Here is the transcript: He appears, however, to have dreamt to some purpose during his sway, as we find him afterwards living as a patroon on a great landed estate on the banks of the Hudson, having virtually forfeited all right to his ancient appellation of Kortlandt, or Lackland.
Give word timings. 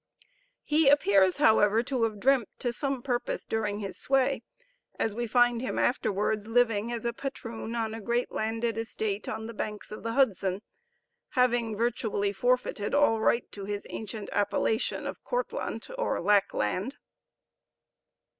He 0.63 0.89
appears, 0.89 1.37
however, 1.37 1.83
to 1.83 2.03
have 2.05 2.19
dreamt 2.19 2.49
to 2.57 2.73
some 2.73 3.03
purpose 3.03 3.45
during 3.45 3.81
his 3.81 3.99
sway, 3.99 4.41
as 4.97 5.13
we 5.13 5.27
find 5.27 5.61
him 5.61 5.77
afterwards 5.77 6.47
living 6.47 6.91
as 6.91 7.05
a 7.05 7.13
patroon 7.13 7.75
on 7.75 7.93
a 7.93 8.01
great 8.01 8.31
landed 8.31 8.79
estate 8.79 9.29
on 9.29 9.45
the 9.45 9.53
banks 9.53 9.91
of 9.91 10.01
the 10.01 10.13
Hudson, 10.13 10.63
having 11.37 11.77
virtually 11.77 12.33
forfeited 12.33 12.95
all 12.95 13.19
right 13.19 13.45
to 13.51 13.65
his 13.65 13.85
ancient 13.91 14.27
appellation 14.31 15.05
of 15.05 15.23
Kortlandt, 15.23 15.87
or 15.99 16.19
Lackland. 16.19 16.95